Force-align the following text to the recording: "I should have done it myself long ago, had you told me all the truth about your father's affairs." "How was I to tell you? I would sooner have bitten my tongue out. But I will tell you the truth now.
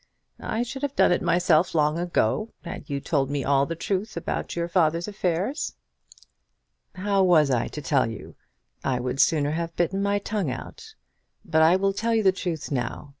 "I 0.39 0.63
should 0.63 0.81
have 0.81 0.95
done 0.95 1.11
it 1.11 1.21
myself 1.21 1.75
long 1.75 1.99
ago, 1.99 2.51
had 2.63 2.89
you 2.89 2.99
told 2.99 3.29
me 3.29 3.43
all 3.43 3.67
the 3.67 3.75
truth 3.75 4.17
about 4.17 4.55
your 4.55 4.67
father's 4.67 5.07
affairs." 5.07 5.75
"How 6.95 7.21
was 7.21 7.51
I 7.51 7.67
to 7.67 7.83
tell 7.83 8.09
you? 8.09 8.35
I 8.83 8.99
would 8.99 9.19
sooner 9.21 9.51
have 9.51 9.75
bitten 9.75 10.01
my 10.01 10.17
tongue 10.17 10.49
out. 10.49 10.95
But 11.45 11.61
I 11.61 11.75
will 11.75 11.93
tell 11.93 12.15
you 12.15 12.23
the 12.23 12.31
truth 12.31 12.71
now. 12.71 13.09